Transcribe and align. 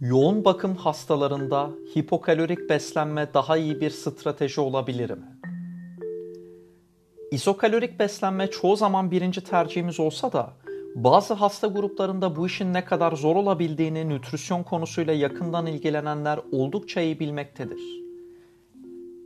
Yoğun 0.00 0.44
bakım 0.44 0.76
hastalarında 0.76 1.70
hipokalorik 1.96 2.70
beslenme 2.70 3.34
daha 3.34 3.56
iyi 3.56 3.80
bir 3.80 3.90
strateji 3.90 4.60
olabilir 4.60 5.10
mi? 5.10 5.38
İzokalorik 7.30 7.98
beslenme 7.98 8.50
çoğu 8.50 8.76
zaman 8.76 9.10
birinci 9.10 9.40
tercihimiz 9.40 10.00
olsa 10.00 10.32
da 10.32 10.52
bazı 10.94 11.34
hasta 11.34 11.66
gruplarında 11.66 12.36
bu 12.36 12.46
işin 12.46 12.74
ne 12.74 12.84
kadar 12.84 13.12
zor 13.12 13.36
olabildiğini 13.36 14.08
nütrisyon 14.08 14.62
konusuyla 14.62 15.12
yakından 15.12 15.66
ilgilenenler 15.66 16.40
oldukça 16.52 17.00
iyi 17.00 17.20
bilmektedir. 17.20 17.80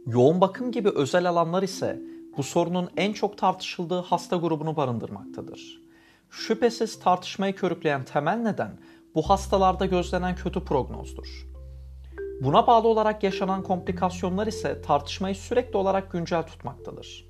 Yoğun 0.07 0.41
bakım 0.41 0.73
gibi 0.73 0.89
özel 0.89 1.29
alanlar 1.29 1.63
ise 1.63 2.03
bu 2.37 2.43
sorunun 2.43 2.89
en 2.97 3.13
çok 3.13 3.39
tartışıldığı 3.39 4.01
hasta 4.01 4.37
grubunu 4.37 4.77
barındırmaktadır. 4.77 5.85
Şüphesiz 6.31 6.99
tartışmayı 6.99 7.55
körükleyen 7.55 8.05
temel 8.05 8.37
neden 8.37 8.79
bu 9.15 9.23
hastalarda 9.23 9.87
gözlenen 9.87 10.35
kötü 10.35 10.65
prognozdur. 10.65 11.47
Buna 12.41 12.67
bağlı 12.67 12.89
olarak 12.89 13.23
yaşanan 13.23 13.63
komplikasyonlar 13.63 14.47
ise 14.47 14.83
tartışmayı 14.83 15.35
sürekli 15.35 15.77
olarak 15.77 16.13
güncel 16.13 16.43
tutmaktadır. 16.43 17.27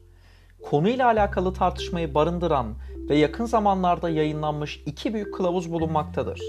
Konuyla 0.62 1.06
alakalı 1.06 1.54
tartışmayı 1.54 2.14
barındıran 2.14 2.74
ve 3.08 3.16
yakın 3.16 3.44
zamanlarda 3.44 4.10
yayınlanmış 4.10 4.82
iki 4.86 5.14
büyük 5.14 5.34
kılavuz 5.34 5.72
bulunmaktadır. 5.72 6.40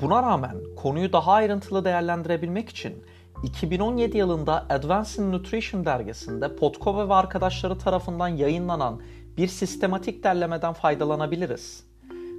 Buna 0.00 0.22
rağmen 0.22 0.56
konuyu 0.76 1.12
daha 1.12 1.32
ayrıntılı 1.32 1.84
değerlendirebilmek 1.84 2.68
için 2.68 3.04
2017 3.42 4.18
yılında 4.18 4.66
Advanced 4.68 5.32
Nutrition 5.32 5.84
dergisinde 5.84 6.56
Podkova 6.56 7.08
ve 7.08 7.14
arkadaşları 7.14 7.78
tarafından 7.78 8.28
yayınlanan 8.28 9.00
bir 9.36 9.48
sistematik 9.48 10.24
derlemeden 10.24 10.72
faydalanabiliriz. 10.72 11.84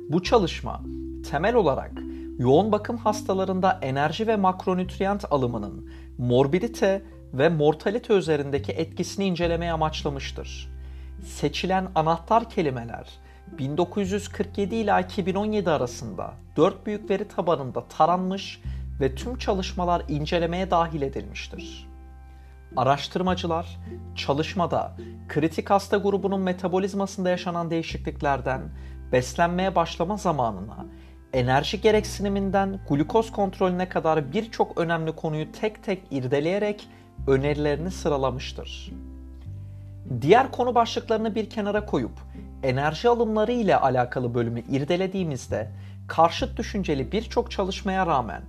Bu 0.09 0.23
çalışma 0.23 0.81
temel 1.31 1.55
olarak 1.55 1.91
yoğun 2.39 2.71
bakım 2.71 2.97
hastalarında 2.97 3.79
enerji 3.81 4.27
ve 4.27 4.35
makronütriyant 4.35 5.25
alımının 5.31 5.89
morbidite 6.17 7.01
ve 7.33 7.49
mortalite 7.49 8.13
üzerindeki 8.13 8.71
etkisini 8.71 9.25
incelemeye 9.25 9.71
amaçlamıştır. 9.71 10.71
Seçilen 11.25 11.87
anahtar 11.95 12.49
kelimeler 12.49 13.07
1947 13.57 14.75
ila 14.75 14.99
2017 14.99 15.69
arasında 15.69 16.33
4 16.57 16.85
büyük 16.85 17.09
veri 17.09 17.27
tabanında 17.27 17.83
taranmış 17.87 18.61
ve 19.01 19.15
tüm 19.15 19.37
çalışmalar 19.37 20.03
incelemeye 20.07 20.71
dahil 20.71 21.01
edilmiştir. 21.01 21.89
Araştırmacılar 22.75 23.79
çalışmada 24.15 24.95
kritik 25.27 25.69
hasta 25.69 25.97
grubunun 25.97 26.41
metabolizmasında 26.41 27.29
yaşanan 27.29 27.71
değişikliklerden 27.71 28.61
beslenmeye 29.11 29.75
başlama 29.75 30.17
zamanına 30.17 30.85
enerji 31.33 31.81
gereksiniminden 31.81 32.79
glukoz 32.89 33.31
kontrolüne 33.31 33.89
kadar 33.89 34.33
birçok 34.33 34.77
önemli 34.77 35.11
konuyu 35.11 35.51
tek 35.51 35.83
tek 35.83 36.03
irdeleyerek 36.11 36.87
önerilerini 37.27 37.91
sıralamıştır. 37.91 38.91
Diğer 40.21 40.51
konu 40.51 40.75
başlıklarını 40.75 41.35
bir 41.35 41.49
kenara 41.49 41.85
koyup 41.85 42.11
enerji 42.63 43.09
alımları 43.09 43.51
ile 43.51 43.75
alakalı 43.75 44.33
bölümü 44.33 44.59
irdelediğimizde 44.59 45.71
karşıt 46.07 46.57
düşünceli 46.57 47.11
birçok 47.11 47.51
çalışmaya 47.51 48.07
rağmen 48.07 48.41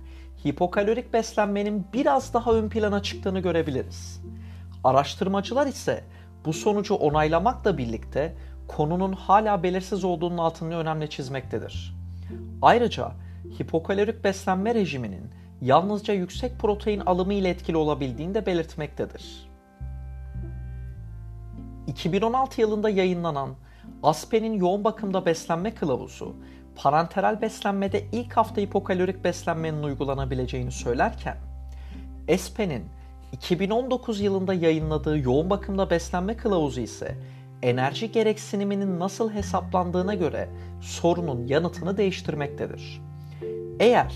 hipokalorik 0.45 1.13
beslenmenin 1.13 1.87
biraz 1.93 2.33
daha 2.33 2.53
ön 2.53 2.69
plana 2.69 3.03
çıktığını 3.03 3.39
görebiliriz. 3.39 4.21
Araştırmacılar 4.83 5.67
ise 5.67 6.03
bu 6.45 6.53
sonucu 6.53 6.95
onaylamakla 6.95 7.77
birlikte 7.77 8.35
konunun 8.67 9.13
hala 9.13 9.63
belirsiz 9.63 10.03
olduğunun 10.03 10.37
altını 10.37 10.77
önemli 10.77 11.09
çizmektedir. 11.09 12.00
Ayrıca 12.61 13.11
hipokalorik 13.59 14.23
beslenme 14.23 14.75
rejiminin 14.75 15.31
yalnızca 15.61 16.13
yüksek 16.13 16.59
protein 16.59 16.99
alımı 16.99 17.33
ile 17.33 17.49
etkili 17.49 17.77
olabildiğini 17.77 18.33
de 18.33 18.45
belirtmektedir. 18.45 19.51
2016 21.87 22.61
yılında 22.61 22.89
yayınlanan 22.89 23.49
Aspen'in 24.03 24.53
yoğun 24.53 24.83
bakımda 24.83 25.25
beslenme 25.25 25.75
kılavuzu, 25.75 26.35
parenteral 26.75 27.41
beslenmede 27.41 28.03
ilk 28.11 28.37
hafta 28.37 28.61
hipokalorik 28.61 29.23
beslenmenin 29.23 29.83
uygulanabileceğini 29.83 30.71
söylerken, 30.71 31.37
Espen'in 32.27 32.83
2019 33.31 34.21
yılında 34.21 34.53
yayınladığı 34.53 35.19
yoğun 35.19 35.49
bakımda 35.49 35.89
beslenme 35.89 36.37
kılavuzu 36.37 36.81
ise 36.81 37.15
enerji 37.61 38.11
gereksiniminin 38.11 38.99
nasıl 38.99 39.31
hesaplandığına 39.31 40.13
göre 40.13 40.49
sorunun 40.81 41.47
yanıtını 41.47 41.97
değiştirmektedir. 41.97 43.01
Eğer 43.79 44.13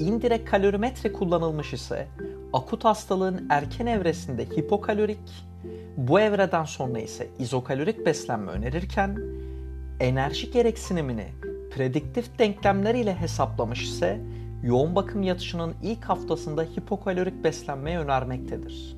indirekt 0.00 0.50
kalorimetre 0.50 1.12
kullanılmış 1.12 1.72
ise 1.72 2.06
akut 2.52 2.84
hastalığın 2.84 3.46
erken 3.50 3.86
evresinde 3.86 4.44
hipokalorik, 4.44 5.46
bu 5.96 6.20
evreden 6.20 6.64
sonra 6.64 6.98
ise 6.98 7.28
izokalorik 7.38 8.06
beslenme 8.06 8.52
önerirken 8.52 9.18
enerji 10.00 10.50
gereksinimini 10.50 11.26
prediktif 11.74 12.38
denklemler 12.38 12.94
ile 12.94 13.14
hesaplamış 13.14 13.82
ise 13.82 14.20
yoğun 14.62 14.94
bakım 14.94 15.22
yatışının 15.22 15.74
ilk 15.82 16.04
haftasında 16.04 16.62
hipokalorik 16.62 17.44
beslenmeyi 17.44 17.98
önermektedir. 17.98 18.96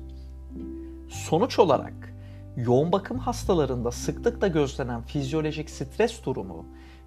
Sonuç 1.09 1.59
olarak 1.59 2.12
yoğun 2.57 2.91
bakım 2.91 3.17
hastalarında 3.17 3.91
sıklıkla 3.91 4.47
gözlenen 4.47 5.01
fizyolojik 5.01 5.69
stres 5.69 6.25
durumu 6.25 6.65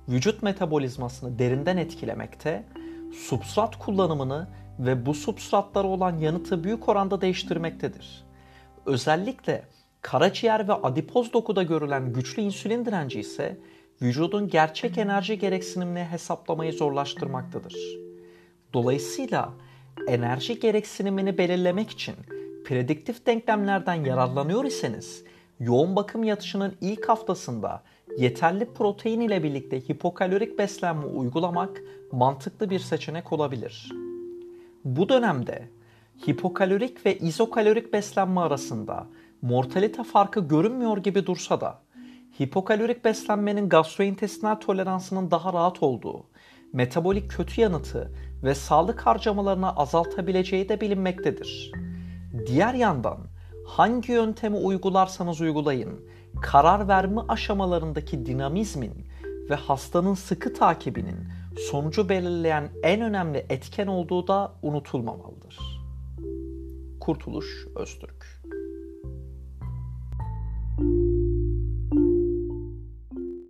vücut 0.08 0.42
metabolizmasını 0.42 1.38
derinden 1.38 1.76
etkilemekte, 1.76 2.64
substrat 3.14 3.78
kullanımını 3.78 4.48
ve 4.78 5.06
bu 5.06 5.14
substratlara 5.14 5.88
olan 5.88 6.18
yanıtı 6.18 6.64
büyük 6.64 6.88
oranda 6.88 7.20
değiştirmektedir. 7.20 8.24
Özellikle 8.86 9.64
karaciğer 10.02 10.68
ve 10.68 10.72
adipoz 10.72 11.32
dokuda 11.32 11.62
görülen 11.62 12.12
güçlü 12.12 12.42
insülin 12.42 12.84
direnci 12.84 13.20
ise 13.20 13.58
vücudun 14.02 14.48
gerçek 14.48 14.98
enerji 14.98 15.38
gereksinimini 15.38 16.04
hesaplamayı 16.04 16.72
zorlaştırmaktadır. 16.72 17.74
Dolayısıyla 18.72 19.52
enerji 20.08 20.60
gereksinimini 20.60 21.38
belirlemek 21.38 21.90
için 21.90 22.14
prediktif 22.64 23.26
denklemlerden 23.26 24.04
yararlanıyor 24.04 24.64
iseniz 24.64 25.24
yoğun 25.60 25.96
bakım 25.96 26.24
yatışının 26.24 26.74
ilk 26.80 27.08
haftasında 27.08 27.82
yeterli 28.18 28.72
protein 28.74 29.20
ile 29.20 29.42
birlikte 29.42 29.80
hipokalorik 29.80 30.58
beslenme 30.58 31.04
uygulamak 31.06 31.82
mantıklı 32.12 32.70
bir 32.70 32.78
seçenek 32.78 33.32
olabilir. 33.32 33.92
Bu 34.84 35.08
dönemde 35.08 35.68
hipokalorik 36.28 37.06
ve 37.06 37.18
izokalorik 37.18 37.92
beslenme 37.92 38.40
arasında 38.40 39.06
mortalite 39.42 40.04
farkı 40.04 40.40
görünmüyor 40.40 40.96
gibi 40.96 41.26
dursa 41.26 41.60
da 41.60 41.78
hipokalorik 42.40 43.04
beslenmenin 43.04 43.68
gastrointestinal 43.68 44.54
toleransının 44.54 45.30
daha 45.30 45.52
rahat 45.52 45.82
olduğu, 45.82 46.24
metabolik 46.72 47.30
kötü 47.30 47.60
yanıtı 47.60 48.12
ve 48.44 48.54
sağlık 48.54 49.00
harcamalarını 49.00 49.76
azaltabileceği 49.76 50.68
de 50.68 50.80
bilinmektedir. 50.80 51.72
Diğer 52.46 52.74
yandan 52.74 53.18
hangi 53.66 54.12
yöntemi 54.12 54.56
uygularsanız 54.56 55.40
uygulayın, 55.40 56.00
karar 56.40 56.88
verme 56.88 57.20
aşamalarındaki 57.28 58.26
dinamizmin 58.26 59.06
ve 59.50 59.54
hastanın 59.54 60.14
sıkı 60.14 60.54
takibinin 60.54 61.16
sonucu 61.70 62.08
belirleyen 62.08 62.68
en 62.82 63.00
önemli 63.00 63.46
etken 63.48 63.86
olduğu 63.86 64.28
da 64.28 64.52
unutulmamalıdır. 64.62 65.58
Kurtuluş 67.00 67.66
Öztürk 67.76 68.42